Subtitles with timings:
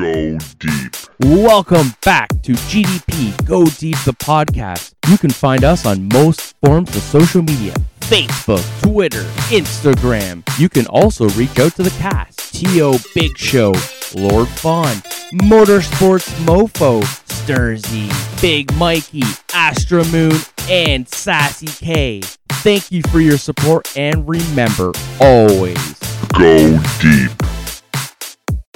[0.00, 0.96] Go deep.
[1.20, 4.94] Welcome back to GDP Go Deep the podcast.
[5.10, 10.42] You can find us on most forms of social media Facebook, Twitter, Instagram.
[10.58, 12.98] You can also reach out to the cast T.O.
[13.14, 13.74] Big Show,
[14.16, 14.96] Lord Fawn,
[15.34, 20.40] Motorsports Mofo, Sturzy, Big Mikey, Astra Moon,
[20.70, 22.22] and Sassy K.
[22.48, 25.98] Thank you for your support and remember always
[26.38, 27.32] Go deep.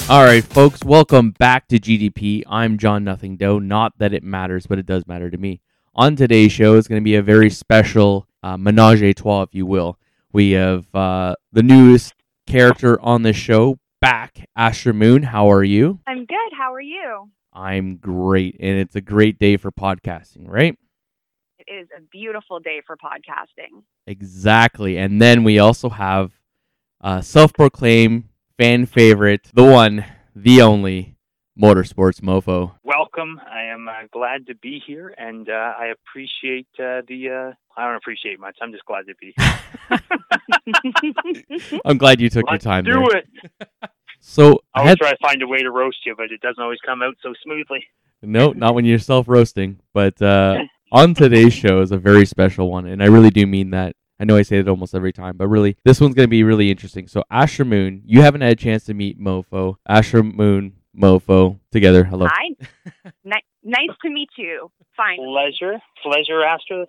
[0.06, 2.42] All right, folks, welcome back to GDP.
[2.46, 3.58] I'm John Nothing Doe.
[3.58, 5.62] Not that it matters, but it does matter to me.
[5.94, 9.54] On today's show is going to be a very special uh, menage a trois, if
[9.54, 9.98] you will.
[10.30, 12.12] We have uh, the newest
[12.46, 15.22] character on the show back, Astra Moon.
[15.22, 16.00] How are you?
[16.06, 16.52] I'm good.
[16.54, 17.30] How are you?
[17.54, 20.76] I'm great, and it's a great day for podcasting, right?
[21.58, 23.82] It is a beautiful day for podcasting.
[24.06, 24.98] Exactly.
[24.98, 26.32] And then we also have
[27.00, 28.24] uh, self-proclaimed
[28.58, 30.04] fan favorite, the one,
[30.34, 31.16] the only,
[31.60, 32.72] Motorsports Mofo.
[32.82, 33.40] welcome.
[33.48, 37.28] I am uh, glad to be here, and uh, I appreciate uh, the.
[37.30, 38.56] Uh, I don't appreciate much.
[38.62, 39.34] I'm just glad to be.
[39.36, 40.00] here.
[41.84, 43.18] I'm glad you took your Let's time do there.
[43.18, 43.28] it.
[44.26, 46.62] So I I'll had, try to find a way to roast you, but it doesn't
[46.62, 47.84] always come out so smoothly.
[48.22, 49.80] no, not when you're self roasting.
[49.92, 50.62] But uh,
[50.92, 53.96] on today's show is a very special one, and I really do mean that.
[54.18, 56.44] I know I say it almost every time, but really, this one's going to be
[56.44, 57.08] really interesting.
[57.08, 59.76] So, Asher Moon, you haven't had a chance to meet Mofo.
[59.88, 62.04] Asher Moon, Mofo, together.
[62.04, 62.26] Hello.
[62.30, 62.54] Hi.
[63.24, 64.70] Ni- nice to meet you.
[64.96, 65.18] Fine.
[65.18, 66.86] Pleasure, pleasure, Astra.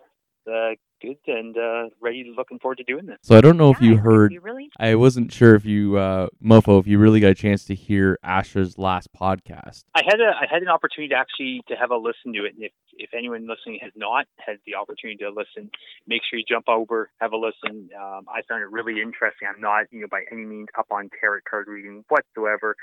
[0.47, 2.31] Uh, good and uh, ready.
[2.35, 3.17] Looking forward to doing this.
[3.21, 6.27] So, I don't know if you heard be really I wasn't sure if you, uh,
[6.43, 9.83] Mofo, if you really got a chance to hear Asher's last podcast.
[9.93, 12.55] I had a I had an opportunity to actually to have a listen to it.
[12.55, 15.69] And if if anyone listening has not had the opportunity to listen,
[16.07, 17.89] make sure you jump over, have a listen.
[17.95, 19.47] Um, I found it really interesting.
[19.47, 22.75] I'm not you know by any means up on tarot card reading whatsoever,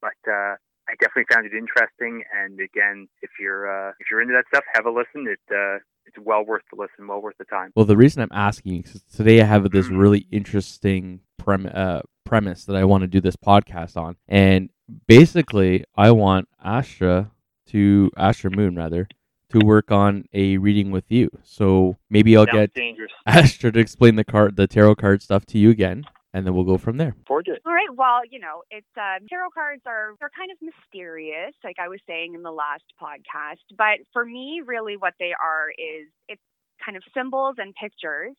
[0.00, 0.56] but uh,
[0.88, 2.24] I definitely found it interesting.
[2.32, 5.28] And again, if you're uh, if you're into that stuff, have a listen.
[5.28, 7.72] It uh, it's well worth the listen, well worth the time.
[7.74, 12.64] Well, the reason I'm asking is today I have this really interesting prem- uh, premise
[12.64, 14.70] that I want to do this podcast on, and
[15.06, 17.30] basically I want Astra
[17.68, 19.08] to Astra Moon rather
[19.50, 21.30] to work on a reading with you.
[21.42, 23.12] So maybe I'll Sounds get dangerous.
[23.26, 26.04] Astra to explain the card, the tarot card stuff to you again,
[26.34, 27.14] and then we'll go from there.
[27.26, 27.62] Forward it.
[27.64, 27.88] All right.
[27.94, 32.00] Well, you know, it's um, tarot cards are they're kind of mysterious, like I was
[32.06, 33.64] saying in the last podcast.
[33.76, 36.42] But for me, really, what they are is it's
[36.84, 38.34] kind of symbols and pictures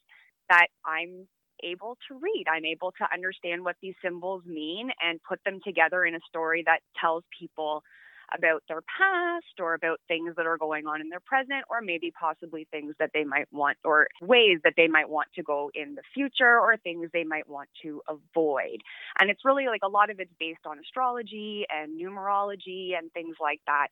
[0.49, 1.27] that I'm
[1.63, 2.45] able to read.
[2.49, 6.63] I'm able to understand what these symbols mean and put them together in a story
[6.65, 7.83] that tells people
[8.35, 12.11] about their past or about things that are going on in their present or maybe
[12.11, 15.95] possibly things that they might want or ways that they might want to go in
[15.95, 18.79] the future or things they might want to avoid.
[19.19, 23.35] And it's really like a lot of it's based on astrology and numerology and things
[23.41, 23.87] like that.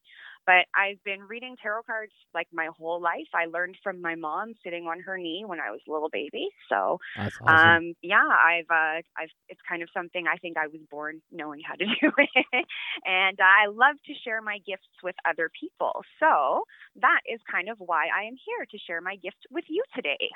[0.48, 3.28] But I've been reading tarot cards like my whole life.
[3.36, 6.48] I learned from my mom sitting on her knee when I was a little baby.
[6.70, 7.54] So awesome.
[7.54, 11.62] um, yeah, I've, uh, I've, it's kind of something I think I was born knowing
[11.68, 12.66] how to do it.
[13.06, 16.02] and I love to share my gifts with other people.
[16.20, 16.64] So
[17.02, 20.32] that is kind of why I am here to share my gift with you today.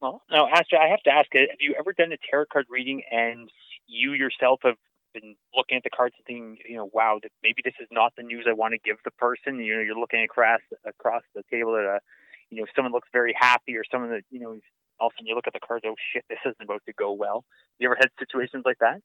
[0.00, 2.66] Well, now, Astra, I have to ask: uh, Have you ever done a tarot card
[2.70, 3.50] reading and
[3.86, 4.76] you yourself have
[5.12, 8.22] been looking at the cards and thinking, you know, wow, maybe this is not the
[8.22, 9.58] news I want to give the person?
[9.58, 11.98] You know, you're looking across across the table at a,
[12.50, 14.58] you know, someone looks very happy or someone that you know,
[14.98, 16.92] all of a sudden you look at the cards, oh shit, this isn't about to
[16.92, 17.44] go well.
[17.78, 19.00] You ever had situations like that?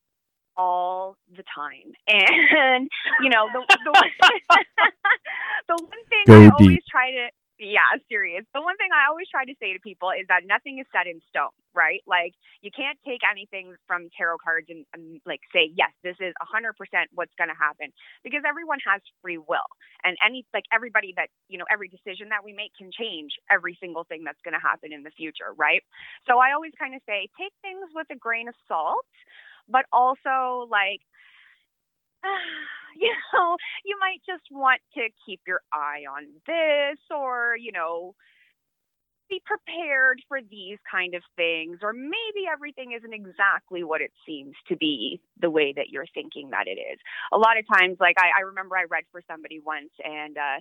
[0.57, 1.91] all the time.
[2.07, 2.89] And
[3.21, 4.11] you know, the the one,
[5.67, 7.27] the one thing Go I always try to
[7.59, 8.43] yeah, serious.
[8.53, 11.07] The one thing I always try to say to people is that nothing is set
[11.07, 12.03] in stone, right?
[12.03, 16.35] Like you can't take anything from tarot cards and, and like say, yes, this is
[16.43, 16.75] 100%
[17.15, 17.95] what's going to happen
[18.27, 19.67] because everyone has free will.
[20.03, 23.77] And any like everybody that, you know, every decision that we make can change every
[23.79, 25.79] single thing that's going to happen in the future, right?
[26.27, 29.05] So I always kind of say take things with a grain of salt
[29.67, 31.01] but also like
[32.97, 38.15] you know you might just want to keep your eye on this or you know
[39.27, 44.53] be prepared for these kind of things or maybe everything isn't exactly what it seems
[44.67, 46.99] to be the way that you're thinking that it is.
[47.33, 50.59] A lot of times like i, I remember i read for somebody once and uh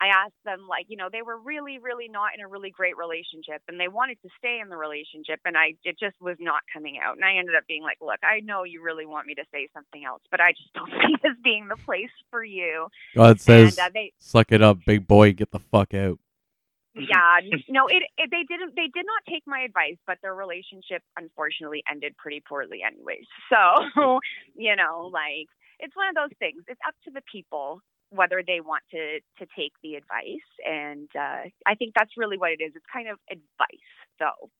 [0.00, 2.96] I asked them, like, you know, they were really, really not in a really great
[2.96, 5.40] relationship and they wanted to stay in the relationship.
[5.44, 7.16] And I, it just was not coming out.
[7.16, 9.68] And I ended up being like, look, I know you really want me to say
[9.72, 12.88] something else, but I just don't see this being the place for you.
[13.14, 15.32] God says, and uh, they, "Suck it up, big boy.
[15.32, 16.18] Get the fuck out."
[16.96, 21.02] yeah, no, it, it, they didn't, they did not take my advice, but their relationship
[21.16, 23.26] unfortunately ended pretty poorly anyways.
[23.48, 24.18] So,
[24.56, 25.46] you know, like,
[25.78, 26.64] it's one of those things.
[26.66, 31.48] It's up to the people whether they want to to take the advice, and uh,
[31.66, 32.72] I think that's really what it is.
[32.74, 33.88] It's kind of advice,
[34.18, 34.50] though.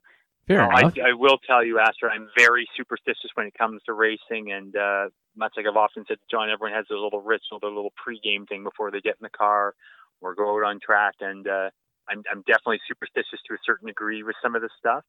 [0.46, 0.94] Fair Well, I, enough.
[1.04, 5.08] I will tell you, Astor, I'm very superstitious when it comes to racing, and uh,
[5.36, 8.48] much like I've often said, to John, everyone has their little ritual, their little pregame
[8.48, 9.74] thing before they get in the car
[10.20, 11.70] or go out on track, and uh,
[12.08, 15.02] I'm, I'm definitely superstitious to a certain degree with some of this stuff,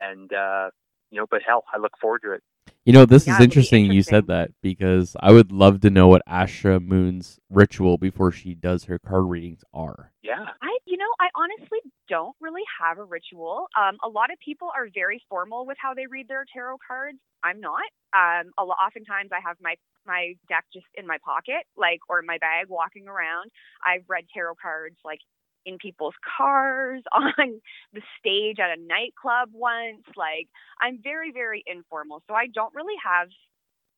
[0.00, 0.70] and uh,
[1.10, 2.42] you know, but hell, I look forward to it.
[2.84, 5.90] You know, this Yeah, is it'll interesting you said that because I would love to
[5.90, 10.12] know what Asha Moon's ritual before she does her card readings are.
[10.22, 11.78] Yeah, I, you know, I honestly
[12.08, 13.68] don't really have a ritual.
[13.78, 17.18] Um, a lot of people are very formal with how they read their tarot cards.
[17.44, 17.86] I'm not.
[18.12, 19.76] Um, a lo- oftentimes I have my
[20.06, 23.50] my deck just in my pocket, like or in my bag, walking around.
[23.86, 25.20] I've read tarot cards like
[25.64, 27.60] in people's cars, on
[27.92, 30.04] the stage at a nightclub once.
[30.16, 30.48] Like
[30.80, 33.28] I'm very, very informal, so I don't really have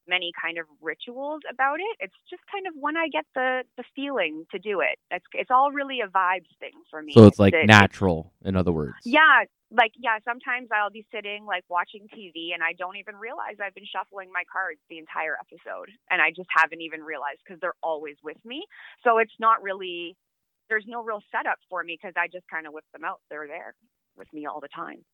[0.08, 1.96] many kind of rituals about it.
[2.00, 4.98] It's just kind of when I get the the feeling to do it.
[5.10, 7.12] It's it's all really a vibes thing for me.
[7.14, 8.96] So it's like natural, in other words.
[9.04, 13.56] yeah, like yeah, sometimes I'll be sitting like watching TV and I don't even realize
[13.64, 17.60] I've been shuffling my cards the entire episode and I just haven't even realized because
[17.60, 18.66] they're always with me.
[19.04, 20.16] So it's not really
[20.70, 23.20] there's no real setup for me because I just kind of whip them out.
[23.28, 23.74] They're there
[24.16, 25.04] with me all the time.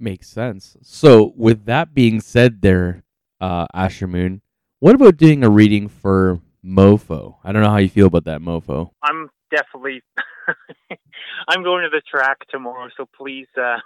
[0.00, 0.76] Makes sense.
[0.82, 3.04] So, with that being said, there,
[3.40, 4.42] uh, Asher Moon,
[4.80, 7.36] what about doing a reading for Mofo?
[7.44, 8.90] I don't know how you feel about that Mofo.
[9.02, 10.02] I'm definitely.
[11.48, 13.78] I'm going to the track tomorrow, so please, uh,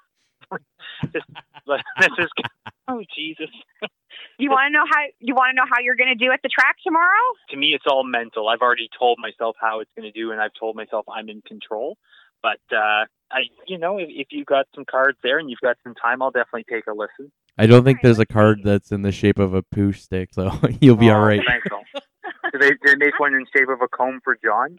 [1.12, 1.27] just
[1.67, 2.15] let let's.
[2.91, 3.50] Oh Jesus!
[4.39, 6.41] You want to know how you want to know how you're going to do at
[6.43, 7.05] the track tomorrow?
[7.50, 10.41] to me it's all mental i've already told myself how it's going to do and
[10.41, 11.97] i've told myself i'm in control
[12.43, 15.77] but uh i you know if, if you've got some cards there and you've got
[15.85, 17.31] some time i'll definitely take a listen
[17.61, 20.50] I don't think there's a card that's in the shape of a poo stick, so
[20.81, 21.43] you'll be Oh, all right.
[21.45, 21.67] thanks
[22.53, 24.79] do they, do they make one in shape of a comb for john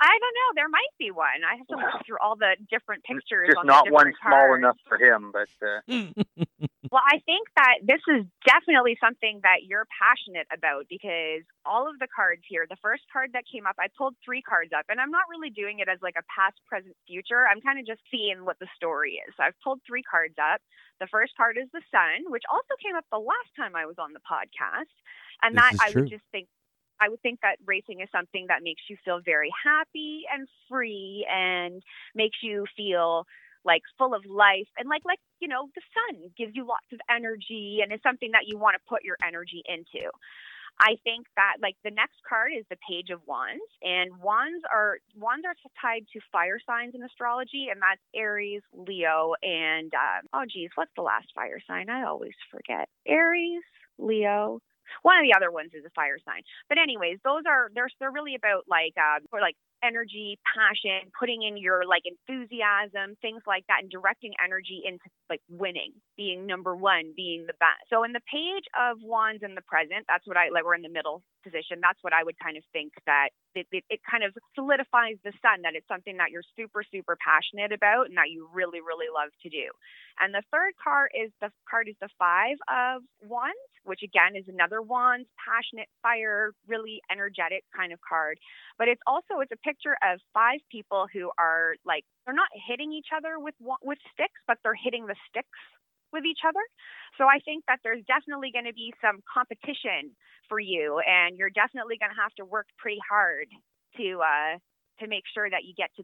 [0.00, 0.50] I don't know.
[0.54, 1.44] There might be one.
[1.46, 1.82] I have to Wow.
[1.92, 3.48] look through all the different pictures.
[3.48, 5.80] just on not the one different small enough for him but uh
[6.92, 11.98] Well, I think that this is definitely something that you're passionate about because all of
[11.98, 15.00] the cards here, the first card that came up, I pulled three cards up, and
[15.02, 17.50] I'm not really doing it as like a past, present, future.
[17.50, 19.34] I'm kind of just seeing what the story is.
[19.36, 20.62] So I've pulled three cards up.
[21.00, 23.98] The first card is the sun, which also came up the last time I was
[23.98, 24.94] on the podcast.
[25.42, 26.06] And This that is I true.
[26.06, 26.46] would just think
[27.04, 31.26] I would think that racing is something that makes you feel very happy and free
[31.30, 31.82] and
[32.14, 33.26] makes you feel
[33.64, 37.00] like full of life and like like you know the sun gives you lots of
[37.10, 40.08] energy and is something that you want to put your energy into.
[40.80, 44.98] I think that like the next card is the page of wands and wands are
[45.14, 50.44] wands are tied to fire signs in astrology and that's aries leo and um, oh
[50.50, 51.88] geez what's the last fire sign?
[51.90, 52.88] I always forget.
[53.06, 53.62] Aries
[53.98, 54.60] leo
[55.02, 56.42] one of the other ones is a fire sign.
[56.68, 61.42] But anyways those are they're they're really about like um for like energy passion putting
[61.42, 66.76] in your like enthusiasm things like that and directing energy into like winning being number
[66.76, 67.88] one being the best.
[67.90, 70.82] So in the page of wands in the present that's what i like we're in
[70.82, 74.24] the middle position that's what i would kind of think that it, it, it kind
[74.24, 78.30] of solidifies the sun that it's something that you're super super passionate about and that
[78.30, 79.70] you really really love to do.
[80.20, 84.48] And the third card is the card is the five of wands which again is
[84.48, 88.38] another wands passionate fire really energetic kind of card.
[88.78, 92.92] But it's also it's a picture of five people who are like they're not hitting
[92.92, 95.48] each other with wa- with sticks but they're hitting the sticks
[96.12, 96.60] with each other.
[97.18, 100.14] So i think that there's definitely going to be some competition
[100.48, 103.48] for you and you're definitely going to have to work pretty hard
[103.96, 104.58] to uh
[105.00, 106.02] to make sure that you get to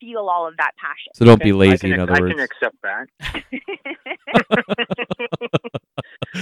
[0.00, 1.12] feel all of that passion.
[1.14, 2.34] So don't be lazy, can, in ac- other I words.
[2.34, 3.08] can accept that.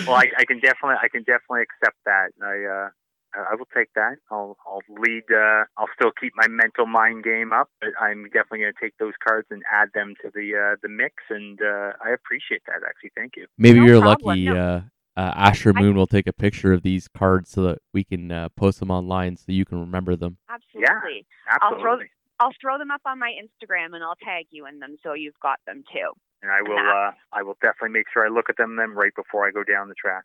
[0.06, 2.28] Well I, I can definitely i can definitely accept that.
[2.42, 2.88] I uh
[3.36, 4.16] I will take that.
[4.30, 5.24] I'll I'll lead.
[5.30, 8.96] Uh, I'll still keep my mental mind game up, but I'm definitely going to take
[8.98, 11.14] those cards and add them to the uh, the mix.
[11.30, 12.80] And uh, I appreciate that.
[12.86, 13.46] Actually, thank you.
[13.58, 14.44] Maybe No you're problem, lucky.
[14.46, 14.56] no.
[14.56, 14.82] Uh,
[15.16, 18.32] uh, Asher I- Moon will take a picture of these cards so that we can
[18.32, 20.38] uh, post them online so you can remember them.
[20.50, 22.10] absolutely I'll throw- Absolutely.
[22.40, 25.38] I'll throw them up on my Instagram and I'll tag you in them so you've
[25.40, 26.10] got them too.
[26.42, 26.78] and I will.
[26.78, 29.62] Uh, I will definitely make sure I look at them then right before I go
[29.62, 30.24] down the track.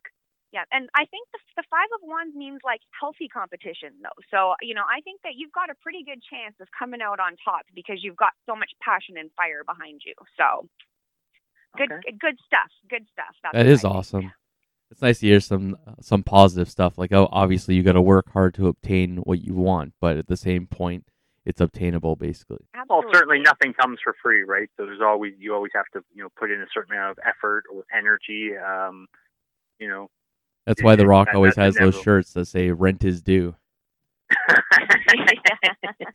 [0.51, 4.17] Yeah, and I think the, the five of wands means like healthy competition though.
[4.33, 7.19] So you know, I think that you've got a pretty good chance of coming out
[7.21, 10.15] on top because you've got so much passion and fire behind you.
[10.37, 10.65] So
[11.77, 12.01] good, Okay.
[12.19, 12.71] good stuff.
[12.89, 13.35] Good stuff.
[13.43, 14.05] That's That what is I think.
[14.07, 14.33] awesome.
[14.91, 16.97] It's nice to hear some some positive stuff.
[16.97, 20.27] Like, oh, obviously you got to work hard to obtain what you want, but at
[20.27, 21.05] the same point,
[21.45, 22.65] it's obtainable basically.
[22.89, 24.69] Well, certainly nothing comes for free, right?
[24.77, 27.19] So there's always you always have to you know put in a certain amount of
[27.25, 28.51] effort or energy.
[28.57, 29.07] Um,
[29.79, 30.09] you know,
[30.69, 33.55] That's why The Rock always has those shirts that say "Rent is due."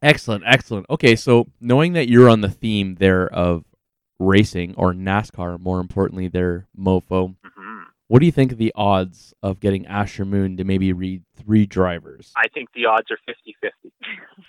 [0.01, 0.87] Excellent, excellent.
[0.91, 3.65] Okay, so knowing that you're on the theme there of
[4.21, 7.35] racing or NASCAR, more importantly, there, Mofo.
[7.45, 7.83] Mhm.
[8.07, 11.67] What do you think of the odds of getting Asher Moon to maybe read three
[11.67, 12.33] drivers?
[12.37, 13.91] I think the odds are 50-50.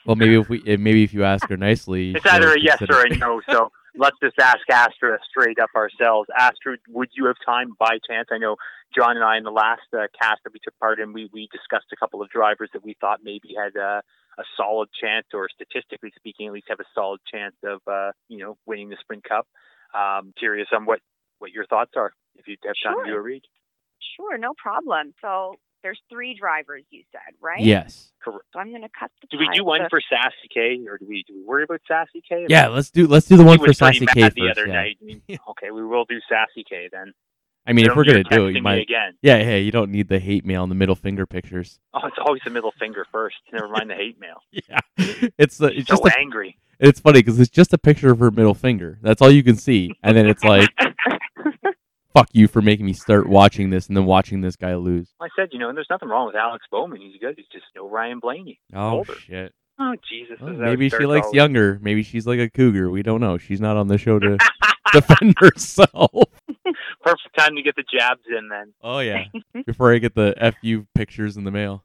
[0.05, 3.05] Well, maybe if we, maybe if you ask her nicely, It's either a yes or
[3.05, 3.41] a no.
[3.50, 6.29] So let's just ask Astra straight up ourselves.
[6.37, 8.29] Astra, would you have time by chance?
[8.31, 8.55] I know
[8.95, 11.47] John and I in the last uh, cast that we took part in, we, we
[11.51, 14.01] discussed a couple of drivers that we thought maybe had uh,
[14.37, 18.39] a solid chance, or statistically speaking, at least have a solid chance of uh, you
[18.39, 19.47] know winning the Sprint Cup.
[19.93, 20.99] Um, curious on what
[21.39, 23.19] what your thoughts are if you'd have time to do Sure.
[23.19, 23.43] a read.
[24.17, 25.13] Sure, no problem.
[25.21, 25.55] So
[25.86, 27.62] there's three drivers you said, right?
[27.62, 28.12] Yes.
[28.24, 28.44] Correct.
[28.54, 30.98] So I'm going to cut the Do we do one the- for Sassy K, or
[30.98, 32.48] do we do we worry about Sassy K?
[32.50, 34.36] Yeah, let's do let's do the one for Sassy K mad first.
[34.36, 34.74] the other yeah.
[34.74, 34.98] night.
[35.51, 37.13] Okay, we will do Sassy K then.
[37.68, 38.82] I mean, if Don't we're gonna do it, you might.
[38.82, 39.13] again.
[39.22, 41.80] Yeah, hey, you don't need the hate mail and the middle finger pictures.
[41.94, 43.36] Oh, it's always the middle finger first.
[43.54, 44.38] Never mind the hate mail.
[44.51, 46.58] Yeah, it's the, He's it's just so a, angry.
[46.80, 48.98] it's funny because it's just a picture of her middle finger.
[49.04, 50.70] That's all you can see, and then it's like,
[52.15, 55.13] "Fuck you for making me start watching this," and then watching this guy lose.
[55.22, 57.00] I said, you know, and there's nothing wrong with Alex Bowman.
[57.01, 57.36] He's good.
[57.38, 58.60] He's just no Ryan Blaney.
[58.74, 59.13] Oh Older.
[59.19, 59.53] shit!
[59.79, 60.39] Oh Jesus!
[60.41, 61.77] Well, maybe she likes always- younger.
[61.81, 62.89] Maybe she's like a cougar.
[62.89, 63.38] We don't know.
[63.38, 64.38] She's not on the show to
[64.93, 66.12] defend herself.
[67.03, 68.74] Perfect time to get the jabs in then.
[68.81, 69.25] Oh yeah.
[69.67, 71.84] Before I get the fu pictures in the mail.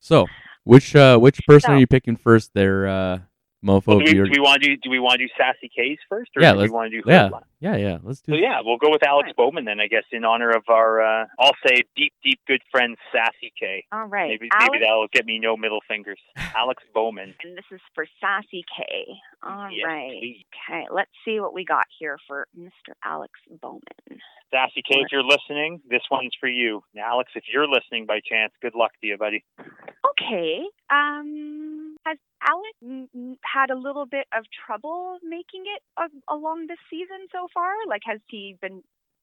[0.00, 0.26] So,
[0.64, 3.18] which uh which person are you picking first there, uh
[3.64, 3.86] mofo?
[3.86, 4.76] Well, do, we, you're- do we want to do?
[4.76, 7.08] Do we want to do Sassy K's first, or Yeah, do we want to do?
[7.08, 7.28] yeah.
[7.28, 7.42] Hoopla?
[7.60, 7.98] yeah, yeah.
[8.02, 9.36] Let's do So yeah, we'll go with Alex Right.
[9.36, 9.80] Bowman then.
[9.80, 13.84] I guess in honor of our, uh, I'll say deep, deep good friend Sassy K.
[13.92, 14.28] All right.
[14.28, 16.18] Maybe Alex, maybe that'll get me no middle fingers.
[16.56, 17.34] Alex Bowman.
[17.44, 19.06] and this is for Sassy K.
[19.42, 19.72] All right.
[19.72, 20.44] Yes, please.
[20.70, 22.92] Okay, let's see what we got here for Mr.
[23.04, 23.82] Alex Bowman.
[24.52, 26.82] Sassy K, if you're listening, this one's for you.
[26.94, 29.44] Now, Alex, if you're listening by chance, good luck to you, buddy.
[30.10, 30.62] Okay.
[30.90, 31.79] Um,
[32.84, 37.48] mm, mm, had a little bit of trouble making it a- along this season so
[37.52, 37.72] far?
[37.88, 38.82] Like, has he been?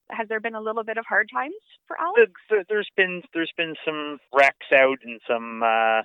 [0.09, 1.55] Has there been a little bit of hard times
[1.85, 1.97] for?
[2.49, 6.03] There- There's been there's been some wrecks out and some uh,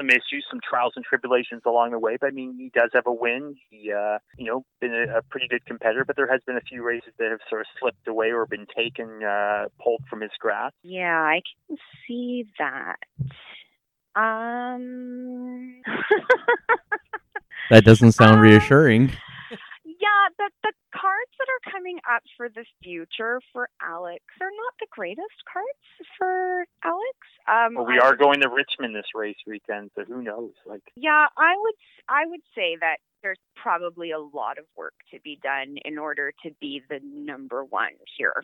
[0.00, 2.16] some issues, some trials and tribulations along the way.
[2.20, 3.54] But I mean, he does have a win.
[3.70, 6.60] He uh, you know been a, a pretty good competitor, but there has been a
[6.62, 10.30] few races that have sort of slipped away or been taken uh, pulled from his
[10.40, 10.74] grasp.
[10.82, 11.76] Yeah, I can
[12.06, 12.96] see that.
[14.18, 15.82] Um.
[17.70, 19.12] That doesn't sound Um, reassuring.
[19.84, 24.72] Yeah, the the cards that are coming up for the future for Alex are not
[24.80, 27.18] the greatest cards for Alex.
[27.46, 30.52] Um, Well, we I are going to Richmond this race weekend, so who knows?
[30.64, 31.74] Like, Yeah, I would
[32.08, 36.32] I would say that there's probably a lot of work to be done in order
[36.44, 38.42] to be the number one here.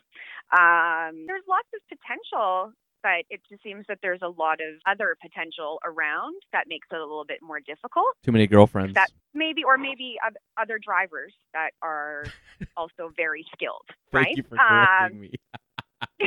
[0.51, 2.73] Um, there's lots of potential,
[3.05, 6.95] but it just seems that there's a lot of other potential around that makes it
[6.95, 8.07] a little bit more difficult.
[8.23, 8.95] Too many girlfriends.
[8.95, 10.17] That maybe, or maybe
[10.59, 12.25] other drivers that are
[12.77, 14.37] also very skilled, Thank right?
[14.37, 15.31] you for Um, me.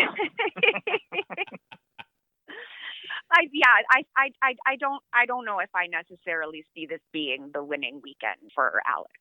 [3.31, 7.01] I yeah, I, I I I don't I don't know if I necessarily see this
[7.13, 9.13] being the winning weekend for Alex.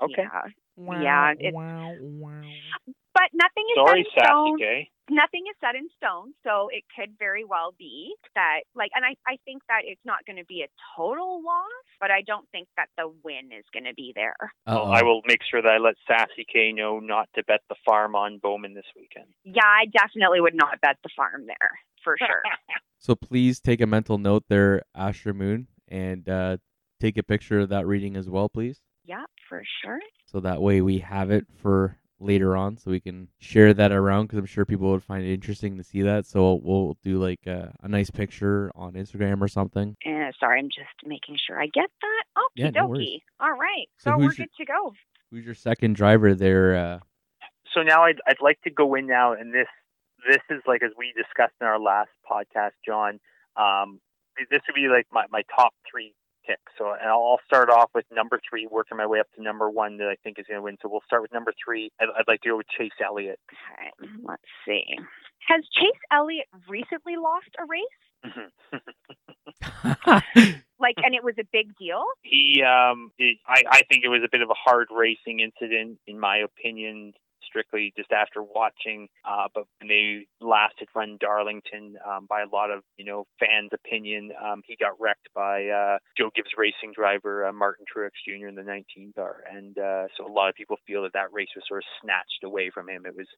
[0.00, 0.22] Okay.
[0.22, 1.52] Yeah, yeah, it-
[3.14, 4.58] but nothing is sorry, set in stone.
[4.58, 4.90] Sassy K.
[5.12, 9.12] Nothing is set in stone, so it could very well be that like, and I
[9.30, 12.68] I think that it's not going to be a total loss, but I don't think
[12.78, 14.36] that the win is going to be there.
[14.66, 14.90] Well, Uh-oh.
[14.90, 18.14] I will make sure that I let Sassy K know not to bet the farm
[18.16, 19.28] on Bowman this weekend.
[19.44, 21.70] Yeah, I definitely would not bet the farm there
[22.02, 22.42] for sure.
[22.98, 26.58] So please take a mental note there, Asher Moon, and uh,
[27.00, 28.80] take a picture of that reading as well, please.
[29.04, 29.98] yeah, for sure.
[30.26, 34.26] So that way we have it for later on, so we can share that around
[34.26, 36.26] because I'm sure people would find it interesting to see that.
[36.26, 39.96] So we'll do like a, a nice picture on Instagram or something.
[40.06, 42.24] Uh, sorry, I'm just making sure I get that.
[42.38, 42.88] Okie Yeah, no dokie.
[42.90, 43.20] worries.
[43.40, 43.86] All right.
[43.98, 44.92] So So, we're your- good to go.
[45.30, 46.76] Who's your second driver there?
[46.76, 46.98] Uh,
[47.74, 49.68] so now I'd, I'd like to go in now, and this
[50.28, 53.18] this is like as we discussed in our last podcast, John.
[53.56, 53.98] Um,
[54.50, 56.14] this would be like my, my top three
[56.46, 56.72] picks.
[56.78, 59.96] So and I'll start off with number three, working my way up to number one
[59.98, 60.76] that I think is going to win.
[60.82, 61.90] So we'll start with number three.
[62.00, 63.40] I'd, I'd like to go with Chase Elliott.
[63.50, 63.90] Okay,
[64.24, 64.84] let's see.
[65.48, 68.00] Has Chase Elliott recently lost a race?
[70.82, 72.02] Like, and it was a big deal?
[72.22, 75.98] he, um, it, I, I think it was a bit of a hard racing incident,
[76.08, 77.12] in my opinion.
[77.52, 82.48] Strictly just after watching, uh, but when they last had run Darlington, um, by a
[82.48, 86.92] lot of you know fans' opinion, um, he got wrecked by uh, Joe Gibbs Racing
[86.96, 88.48] driver uh, Martin Truex Jr.
[88.48, 91.52] in the 19 car, and uh, so a lot of people feel that that race
[91.54, 93.04] was sort of snatched away from him.
[93.04, 93.28] It was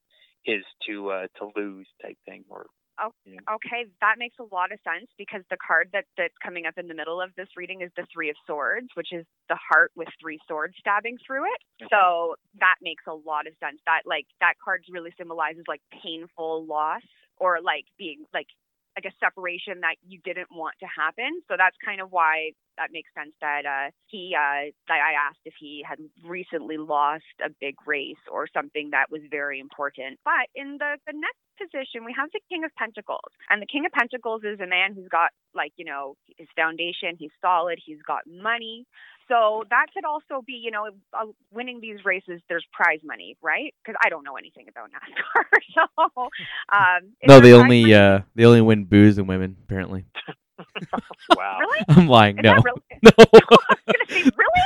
[0.43, 2.67] his to uh, to lose type thing, or
[2.99, 3.11] Oh,
[3.55, 6.87] okay, that makes a lot of sense because the card that that's coming up in
[6.87, 10.07] the middle of this reading is the Three of Swords, which is the heart with
[10.21, 11.87] three swords stabbing through it.
[11.91, 13.81] So that makes a lot of sense.
[13.85, 17.03] That like that card really symbolizes like painful loss
[17.37, 18.47] or like being like
[18.95, 21.41] like a separation that you didn't want to happen.
[21.49, 25.43] So that's kind of why that makes sense that uh, he uh, that I asked
[25.45, 30.19] if he had recently lost a big race or something that was very important.
[30.23, 33.85] But in the the next position, we have the King of Pentacles, and the King
[33.85, 38.01] of Pentacles is a man who's got like you know his foundation, he's solid, he's
[38.05, 38.85] got money.
[39.27, 42.41] So that could also be, you know, uh, winning these races.
[42.47, 43.73] There's prize money, right?
[43.83, 45.45] Because I don't know anything about NASCAR.
[45.73, 46.29] so,
[46.71, 47.93] um, No, there they only money?
[47.95, 50.05] uh they only win booze and women apparently.
[51.35, 51.57] Wow.
[51.59, 51.79] really?
[51.89, 52.37] I'm lying.
[52.37, 52.53] Is no.
[52.63, 52.81] really?
[53.03, 53.11] No.
[53.17, 54.65] I was gonna say, really?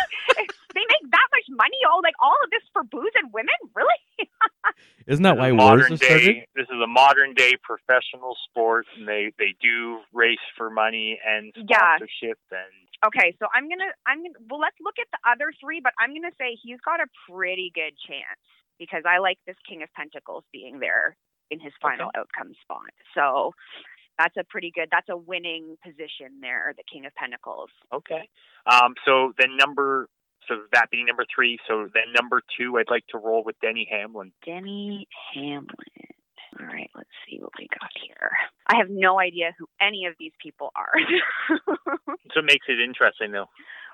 [0.75, 1.77] they make that much money?
[1.89, 3.55] All like all of this for booze and women?
[3.75, 3.95] Really?
[5.09, 6.25] Isn't that This why is wars modern was started?
[6.35, 6.47] day.
[6.55, 11.51] This is a modern day professional sport, and they they do race for money and
[11.55, 11.97] Yeah.
[11.97, 15.79] sponsorship and Okay, so I'm gonna I'm gonna well let's look at the other three,
[15.81, 18.39] but I'm gonna say he's got a pretty good chance
[18.77, 21.17] because I like this King of Pentacles being there
[21.49, 22.93] in his final outcome spot.
[23.15, 23.53] So
[24.19, 27.71] that's a pretty good that's a winning position there, the King of Pentacles.
[27.91, 28.29] Okay.
[28.67, 30.07] Um, so then number,
[30.49, 31.57] so that being number three.
[31.67, 34.33] So then number two, I'd like to roll with Denny Hamlin.
[34.45, 35.67] Denny Hamlin.
[36.59, 38.31] All right, let's see what we got here.
[38.67, 40.91] I have no idea who any of these people are.
[42.33, 43.49] So it makes it interesting, though,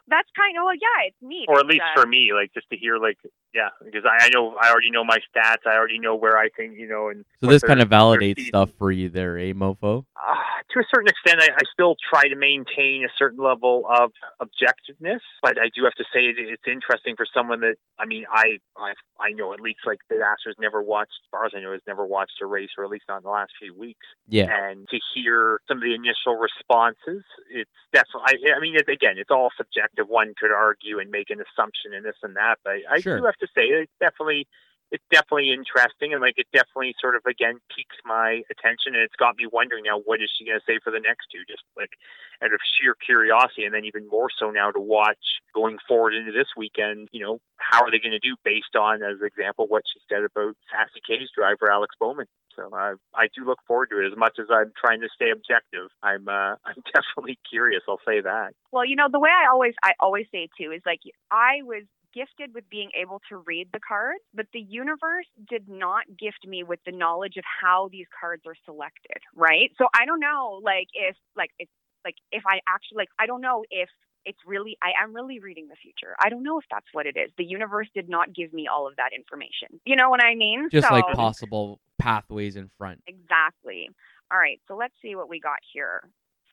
[0.07, 1.45] that's kind of well, yeah, it's neat.
[1.47, 3.17] or at least uh, for me, like just to hear, like,
[3.53, 5.65] yeah, because I, I know I already know my stats.
[5.65, 8.69] I already know where I think, you know, and So this kind of validates stuff
[8.77, 10.05] for you there, eh, mofo?
[10.15, 10.35] Uh,
[10.73, 15.21] to a certain extent, I, I still try to maintain a certain level of objectiveness,
[15.41, 18.59] but I do have to say it, it's interesting for someone that I mean, I
[18.77, 21.71] I I know at least like the Masters never watched, as far as I know,
[21.71, 24.05] has never watched a race, or at least not in the last few weeks.
[24.27, 24.47] Yeah.
[24.51, 28.51] and to hear some of the initial responses, it's definitely.
[28.51, 29.94] I, I mean, it, again, it's all subjective.
[30.03, 33.19] One could argue and make an assumption and this and that, but I Sure.
[33.19, 34.47] do have to say it's definitely.
[34.95, 39.19] It's definitely interesting, and like it definitely sort of again piques my attention, and it's
[39.19, 41.67] got me wondering now what is she going to say for the next two, just
[41.75, 41.91] like
[42.39, 46.31] out of sheer curiosity, and then even more so now to watch going forward into
[46.31, 47.09] this weekend.
[47.11, 49.99] You know, how are they going to do based on, as an example, what she
[50.07, 52.31] said about Sassy K's driver Alex Bowman.
[52.55, 55.29] So I I do look forward to it as much as I'm trying to stay
[55.29, 55.91] objective.
[56.01, 57.83] I'm uh, I'm definitely curious.
[57.87, 58.55] I'll say that.
[58.71, 61.83] Well, you know, the way I always I always say too is like I was
[62.15, 66.63] gifted with being able to read the cards, but the universe did not gift me
[66.63, 69.71] with the knowledge of how these cards are selected, right?
[69.77, 71.67] So I don't know like if like if
[72.05, 73.89] like if I actually like I don't know if
[74.25, 76.15] it's really I am really reading the future.
[76.19, 77.31] I don't know if that's what it is.
[77.37, 79.79] The universe did not give me all of that information.
[79.85, 80.69] You know what I mean?
[80.71, 83.01] Just like possible pathways in front.
[83.07, 83.89] Exactly.
[84.31, 86.01] All right, so let's see what we got here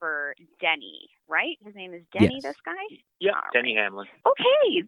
[0.03, 1.55] for Denny, right?
[1.65, 2.43] His name is Denny, Yes.
[2.43, 2.83] this guy?
[3.21, 4.09] Yeah, All Denny Hamlin.
[4.27, 4.83] Okay,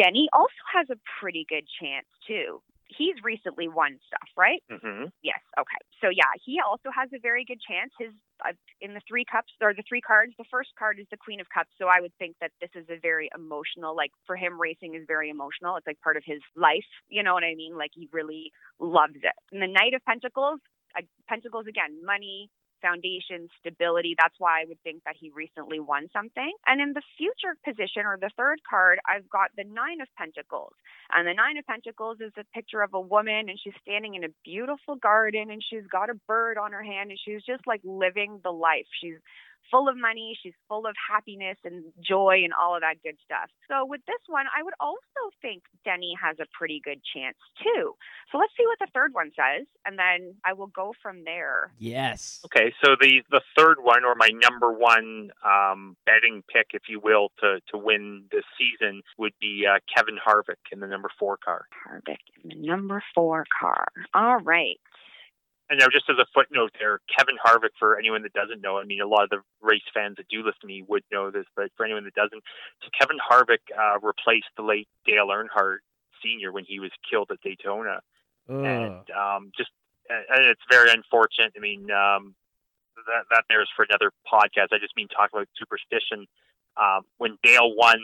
[0.00, 2.62] Denny also has a pretty good chance too.
[2.88, 4.62] He's recently won stuff, right?
[4.70, 5.40] hmm Yes.
[5.58, 5.76] Okay.
[6.00, 7.92] So yeah, he also has a very good chance.
[7.98, 8.12] His
[8.46, 10.32] uh, in the three cups or the three cards.
[10.38, 11.70] The first card is the Queen of Cups.
[11.78, 13.94] So I would think that this is a very emotional.
[13.94, 15.76] Like for him, racing is very emotional.
[15.76, 16.86] It's like part of his life.
[17.10, 17.76] You know what I mean?
[17.76, 19.34] Like he really loves it.
[19.52, 20.60] And the Knight of Pentacles.
[20.96, 22.48] Uh, Pentacles again, money,
[22.86, 24.14] foundation, stability.
[24.16, 26.52] That's why I would think that he recently won something.
[26.66, 30.74] And in the future position or the third card, I've got the Nine of Pentacles.
[31.10, 34.24] And the Nine of Pentacles is a picture of a woman and she's standing in
[34.24, 37.80] a beautiful garden and she's got a bird on her hand and she's just like
[37.84, 38.86] living the life.
[39.00, 39.18] She's
[39.70, 43.50] full of money, she's full of happiness and joy and all of that good stuff.
[43.68, 47.94] So with this one, I would also think Denny has a pretty good chance too.
[48.32, 51.72] So let's see what the third one says and then I will go from there.
[51.78, 52.44] Yes.
[52.46, 57.00] Okay, so the the third one, or my number one um, betting pick, if you
[57.00, 61.36] will, to to win this season would be uh, Kevin Harvick in the number four
[61.36, 61.66] car.
[61.86, 63.86] Harvick in the number four car.
[64.14, 64.78] All right.
[65.68, 68.84] And now, just as a footnote there, Kevin Harvick, for anyone that doesn't know, I
[68.84, 71.46] mean, a lot of the race fans that do listen to me would know this,
[71.56, 72.42] but for anyone that doesn't,
[72.82, 75.78] so Kevin Harvick uh, replaced the late Dale Earnhardt
[76.22, 76.52] Sr.
[76.52, 78.00] when he was killed at Daytona.
[78.48, 78.64] Ugh.
[78.64, 79.70] and um, just
[80.08, 81.52] and it's very unfortunate.
[81.56, 82.34] I mean, um,
[83.06, 84.70] that that there's for another podcast.
[84.72, 86.26] I just mean talk about superstition.
[86.76, 87.98] Um, when Dale won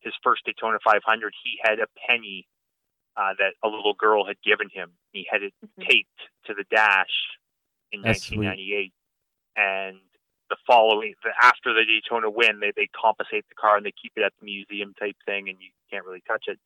[0.00, 2.46] his first Daytona 500, he had a penny
[3.16, 4.92] uh, that a little girl had given him.
[5.12, 5.88] He had it Mhm.
[5.88, 7.38] taped to the dash
[7.92, 8.46] in That's sweet.
[8.46, 8.92] 1998,
[9.56, 10.00] and
[10.48, 14.12] the following the, after the Daytona win, they they compensate the car and they keep
[14.16, 16.58] it at the museum type thing, and you can't really touch it.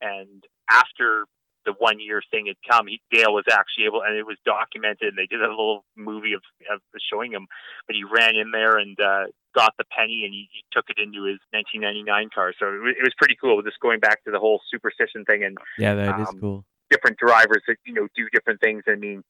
[0.00, 1.26] And after
[1.64, 5.08] the one year thing had come, he, Dale was actually able, and it was documented.
[5.08, 7.46] And they did a little movie of, of showing him,
[7.86, 9.24] but he ran in there and uh,
[9.54, 12.52] got the penny and he, he took it into his 1999 car.
[12.58, 13.62] So it was, it was pretty cool.
[13.62, 16.64] Just going back to the whole superstition thing and Yeah, that is Um, cool.
[16.90, 18.82] different drivers that you know do different things.
[18.86, 19.22] I mean,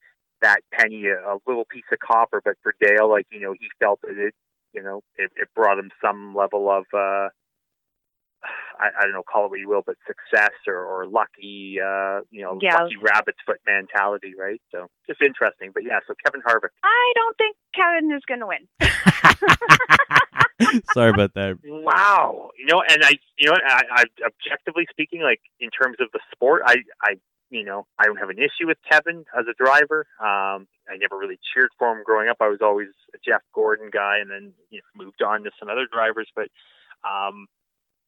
[0.42, 3.68] that penny, a, a little piece of copper, but for Dale, like you know, he
[3.78, 4.34] felt that it,
[4.72, 7.28] you know, it, it brought him some level of, uh,
[8.78, 12.20] I, I don't know, call it what you will, but success or, or lucky, uh,
[12.30, 12.82] you know, Yeah.
[12.82, 14.60] lucky rabbit's foot mentality, right?
[14.70, 15.70] So just interesting.
[15.72, 16.70] But yeah, so Kevin Harvick.
[16.82, 18.68] I don't think Kevin is going to win.
[20.94, 21.58] Sorry about that.
[21.64, 26.08] Wow, you know, and I, you know, I, I objectively speaking, like in terms of
[26.12, 27.14] the sport, I, I,
[27.50, 30.06] you know, I don't have an issue with Kevin as a driver.
[30.20, 32.38] Um, I never really cheered for him growing up.
[32.40, 35.68] I was always a Jeff Gordon guy, and then you know, moved on to some
[35.68, 36.28] other drivers.
[36.34, 36.48] But
[37.08, 37.46] um,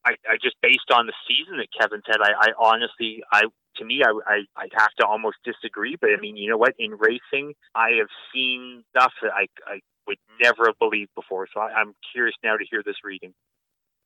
[0.06, 3.42] I, I just based on the season that Kevin's had, I, I honestly, I
[3.78, 5.96] to me, I, I I'd have to almost disagree.
[6.00, 6.74] But I mean, you know what?
[6.78, 11.48] In racing, I have seen stuff that I, I would never have believed before.
[11.52, 13.34] So I, I'm curious now to hear this reading.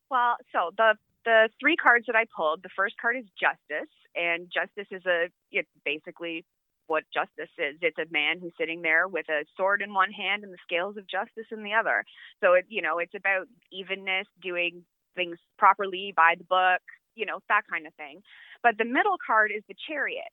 [0.09, 4.49] Well, so the the three cards that I pulled, the first card is Justice, and
[4.51, 6.43] Justice is a it's basically
[6.87, 7.77] what justice is.
[7.81, 10.97] It's a man who's sitting there with a sword in one hand and the scales
[10.97, 12.03] of justice in the other.
[12.43, 14.83] So it you know, it's about evenness, doing
[15.15, 16.81] things properly by the book,
[17.15, 18.21] you know, that kind of thing.
[18.63, 20.31] But the middle card is the Chariot.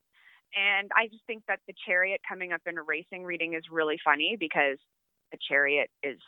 [0.56, 3.98] And I just think that the Chariot coming up in a racing reading is really
[4.04, 4.78] funny because
[5.32, 6.18] the Chariot is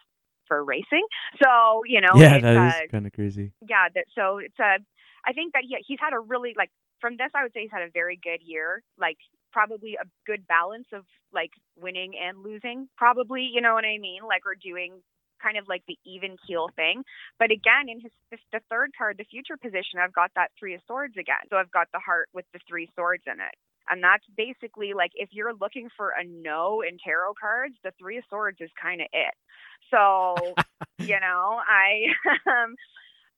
[0.47, 1.07] for racing.
[1.43, 3.53] So, you know, yeah, that is kind of crazy.
[3.69, 4.79] yeah that so it's a
[5.27, 7.71] i think that yeah he's had a really like from this i would say he's
[7.71, 9.17] had a very good year like
[9.53, 14.23] probably a good balance of like winning and losing probably you know what i mean
[14.27, 15.01] like or doing
[15.43, 17.03] kind of like the even keel thing.
[17.39, 20.75] But again in his this, the third card the future position i've got that three
[20.75, 21.45] of swords again.
[21.51, 23.55] So i've got the heart with the three swords in it.
[23.89, 28.19] And that's basically like if you're looking for a no in tarot cards the three
[28.19, 29.35] of swords is kind of it.
[29.91, 30.35] So
[30.99, 32.07] you know i
[32.47, 32.75] um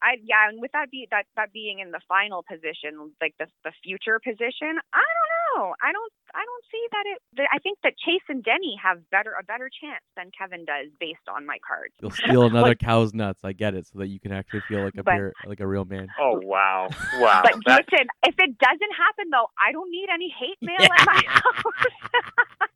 [0.02, 3.46] I yeah, and with that be that that being in the final position, like the
[3.62, 5.74] the future position, I don't know.
[5.82, 7.04] I don't I don't see that
[7.42, 7.48] it.
[7.52, 11.28] I think that Chase and Denny have better a better chance than Kevin does based
[11.28, 11.92] on my cards.
[12.00, 13.40] You'll steal another Like- cow's nuts.
[13.44, 15.66] I get it, so that you can actually feel like a But- bear, like a
[15.66, 16.08] real man.
[16.18, 16.88] Oh wow,
[17.18, 17.40] wow!
[17.44, 20.88] But That- listen, if it doesn't happen though, I don't need any hate mail Yeah.
[20.98, 22.68] at my house.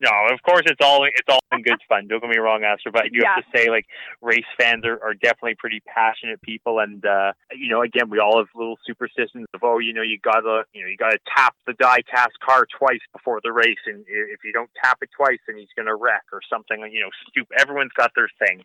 [0.00, 2.08] no, of course it's all it's all in good fun.
[2.08, 3.86] Don't get me wrong, Astro, but I do have to say, like,
[4.22, 8.38] race fans are, are definitely pretty passionate people, and uh, you know, again, we all
[8.38, 11.74] have little superstitions of, oh, you know, you gotta, you know, you gotta tap the
[11.74, 15.56] die cast car twice before the race, and if you don't tap it twice, then
[15.56, 16.80] he's gonna wreck or something.
[16.92, 17.56] You know, stupid.
[17.60, 18.62] Everyone's got their thing,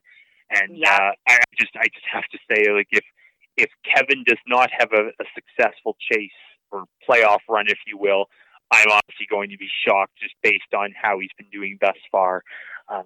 [0.52, 0.94] and Yeah.
[0.94, 3.04] uh, I I just, I just have to say, like, if
[3.58, 6.32] if Kevin does not have a, a successful chase
[6.72, 8.26] or playoff run, if you will,
[8.72, 12.44] I'm honestly going to be shocked just based on how he's been doing thus far.
[12.90, 13.04] Um,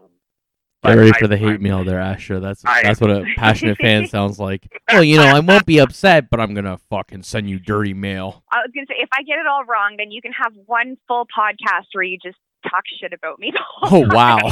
[0.81, 2.39] Get but ready I- for the hate I'm- mail there, Asher.
[2.39, 4.65] That's I- that's what a passionate fan sounds like.
[4.91, 8.43] Well, you know, I won't be upset, but I'm gonna fucking send you dirty mail.
[8.51, 10.95] I was gonna say if I get it all wrong, then you can have one
[11.07, 13.51] full podcast where you just talk shit about me.
[13.83, 14.37] Oh wow.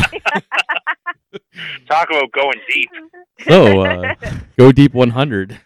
[1.90, 2.90] Talk about going deep.
[3.48, 4.14] So uh,
[4.58, 5.60] go deep 100.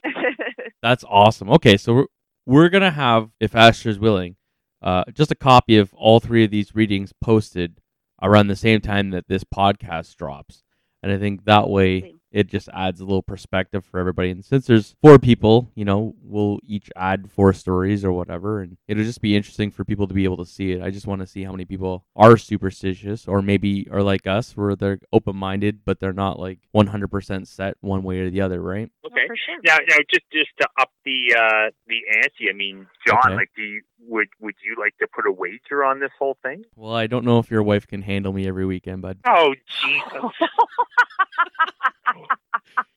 [0.81, 1.49] That's awesome.
[1.51, 2.05] Okay, so we're,
[2.45, 4.35] we're gonna have, if Asher's willing,
[4.81, 7.79] uh, just a copy of all three of these readings posted
[8.21, 10.63] around the same time that this podcast drops,
[11.03, 14.29] and I think that way it just adds a little perspective for everybody.
[14.29, 18.77] And since there's four people, you know, we'll each add four stories or whatever, and
[18.87, 20.81] it'll just be interesting for people to be able to see it.
[20.81, 24.55] I just want to see how many people are superstitious, or maybe are like us,
[24.55, 28.89] where they're open-minded, but they're not like 100% set one way or the other, right?
[29.05, 29.27] Okay.
[29.27, 29.59] For sure.
[29.65, 33.35] Now, now, just just to up the uh, the ante, I mean, John, Okay.
[33.35, 36.63] like, do you, would would you like to put a wager on this whole thing?
[36.75, 40.31] Well, I don't know if your wife can handle me every weekend, but Oh, Jesus!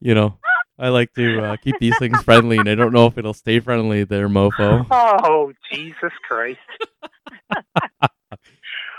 [0.01, 0.39] you know,
[0.79, 3.61] I like to uh, keep these things friendly, and I don't know if it'll stay
[3.61, 4.87] friendly there, mofo.
[4.91, 6.59] oh, Jesus Christ!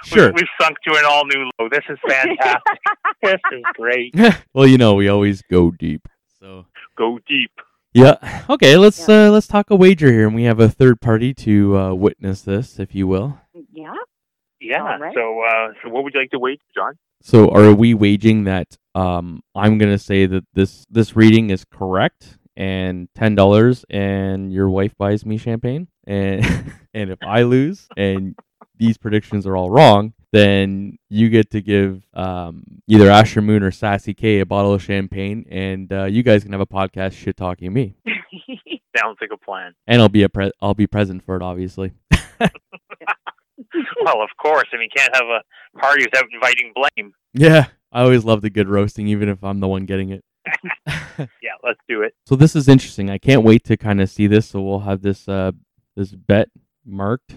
[0.05, 0.27] Sure.
[0.27, 1.67] we, we've sunk to an all new low.
[1.67, 2.79] This is fantastic.
[3.23, 4.13] this is great.
[4.53, 6.07] well, you know, we always go deep.
[6.39, 7.49] So Go deep.
[7.95, 8.77] Yeah, okay.
[8.77, 11.93] Let's uh, let's talk a wager here, and we have a third party to uh,
[11.93, 13.39] witness this, if you will.
[13.73, 13.93] yeah.
[14.59, 14.83] Yeah.
[14.83, 15.13] All right.
[15.15, 16.97] So, uh, so what would you like to wager, John?
[17.21, 22.37] So, are we waging that um, I'm gonna say that this this reading is correct
[22.57, 26.45] and ten dollars, and your wife buys me champagne, and
[26.93, 28.35] and if I lose and
[28.77, 33.71] these predictions are all wrong, then you get to give um, either Asher Moon or
[33.71, 37.37] Sassy K a bottle of champagne, and uh, you guys can have a podcast shit
[37.37, 37.95] talking me,
[38.97, 39.73] Sounds like a plan.
[39.87, 41.93] and I'll be a pre- I'll be present for it, obviously.
[42.39, 44.65] well, of course.
[44.73, 47.13] I mean, you can't have a party without inviting blame.
[47.33, 50.23] Yeah, I always love the good roasting, even if I'm the one getting it.
[51.41, 52.13] Yeah, let's do it.
[52.25, 53.09] So this is interesting.
[53.09, 54.47] I can't wait to kind of see this.
[54.47, 55.53] So we'll have this uh
[55.95, 56.49] this bet
[56.85, 57.35] marked.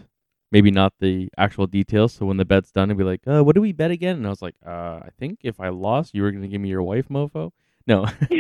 [0.51, 2.15] Maybe not the actual details.
[2.15, 4.17] So when the bet's done, it'll be like, uh, what do we bet again?
[4.17, 6.69] And I was like, uh, I think if I lost, you were gonna give me
[6.71, 7.53] your wife, mofo.
[7.87, 8.07] No.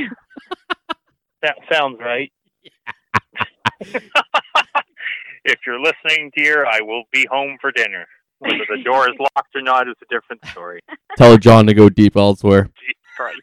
[1.42, 2.33] That sounds right.
[3.81, 8.07] if you're listening, dear, I will be home for dinner.
[8.40, 10.81] Whether the door is locked or not is a different story.
[11.16, 12.71] Tell John to go deep elsewhere.
[12.81, 13.40] Jesus Christ.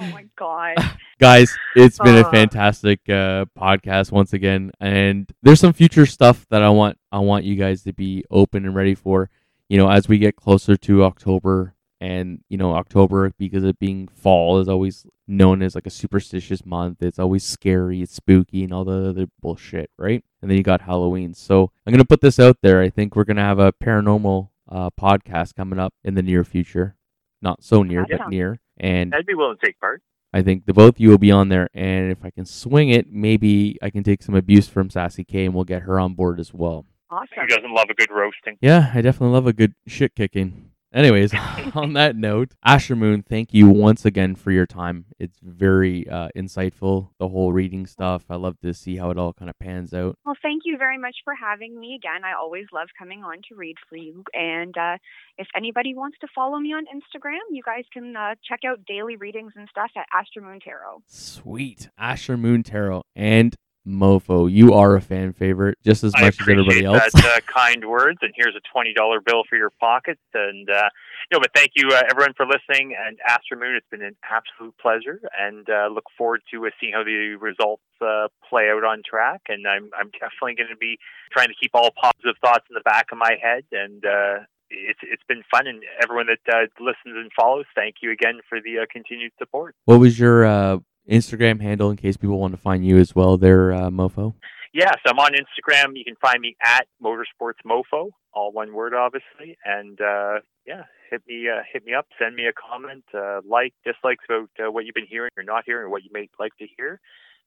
[0.00, 0.76] Oh my god.
[1.18, 6.62] Guys, it's been a fantastic uh, podcast once again, and there's some future stuff that
[6.62, 9.28] I want I want you guys to be open and ready for.
[9.68, 14.08] You know, as we get closer to October, and you know, October because it being
[14.08, 17.02] fall is always known as like a superstitious month.
[17.02, 20.24] It's always scary, it's spooky, and all the other bullshit, right?
[20.40, 21.34] And then you got Halloween.
[21.34, 22.80] So I'm gonna put this out there.
[22.80, 26.96] I think we're gonna have a paranormal uh, podcast coming up in the near future.
[27.42, 28.16] Not so near, Yeah.
[28.18, 28.60] but near.
[28.80, 30.02] And I'd be willing to take part.
[30.32, 32.88] I think the both of you will be on there, and if I can swing
[32.88, 36.14] it, maybe I can take some abuse from Sassy K, and we'll get her on
[36.14, 36.86] board as well.
[37.10, 37.26] Awesome.
[37.40, 38.56] Who doesn't love a good roasting?
[38.60, 40.69] Yeah, I definitely love a good shit kicking.
[40.92, 41.32] Anyways,
[41.74, 45.04] on that note, Asher Moon, thank you once again for your time.
[45.20, 48.24] It's very uh, insightful, the whole reading stuff.
[48.28, 50.18] I love to see how it all kind of pans out.
[50.26, 52.24] Well, thank you very much for having me again.
[52.24, 54.24] I always love coming on to read for you.
[54.34, 54.98] And uh,
[55.38, 59.14] if anybody wants to follow me on Instagram, you guys can uh, check out daily
[59.14, 61.02] readings and stuff at Astro Moon Tarot.
[61.06, 61.88] Sweet.
[61.96, 63.54] Asher Moon Tarot and
[63.90, 67.12] Mofo, you are a fan favorite just as I much as everybody else.
[67.12, 70.18] that uh, kind words, and here's a twenty dollar bill for your pocket.
[70.34, 70.88] And uh,
[71.30, 72.94] you know, but thank you uh, everyone for listening.
[72.98, 76.92] And Astro Moon, it's been an absolute pleasure, and uh, look forward to uh, seeing
[76.92, 79.42] how the results uh, play out on track.
[79.48, 80.98] And I'm I'm definitely going to be
[81.32, 83.64] trying to keep all positive thoughts in the back of my head.
[83.72, 88.12] And uh, it's it's been fun, and everyone that uh, listens and follows, thank you
[88.12, 89.74] again for the uh, continued support.
[89.84, 90.78] what was your uh,
[91.10, 94.34] Instagram handle in case people want to find you as well there, uh, Mofo?
[94.72, 95.96] Yes, I'm on Instagram.
[95.96, 99.58] You can find me at Motorsports Mofo, all one word, obviously.
[99.64, 103.74] And uh, yeah, hit me uh, hit me up, send me a comment, uh, like,
[103.84, 106.56] dislikes about uh, what you've been hearing or not hearing, or what you may like
[106.58, 107.00] to hear.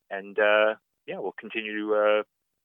[0.09, 0.75] And uh,
[1.07, 2.23] yeah, we'll continue to, uh,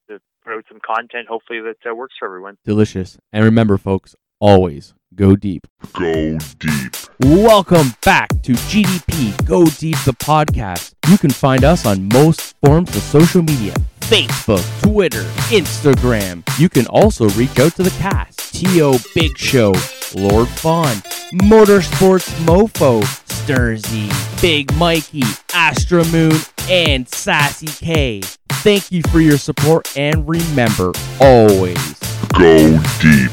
[0.08, 2.56] to put out some content, hopefully that uh, works for everyone.
[2.64, 3.16] Delicious.
[3.32, 5.66] And remember, folks, always go deep.
[5.92, 6.96] Go deep.
[7.20, 10.94] Welcome back to GDP Go Deep the podcast.
[11.08, 16.42] You can find us on most forms of social media Facebook, Twitter, Instagram.
[16.58, 18.98] You can also reach out to the cast T.O.
[19.14, 19.74] Big Show,
[20.14, 20.96] Lord Fawn,
[21.42, 26.38] Motorsports Mofo, Sturzy, Big Mikey, Astra Moon,
[26.70, 28.22] and Sassy K.
[28.62, 31.98] Thank you for your support and remember always
[32.38, 33.30] Go deep.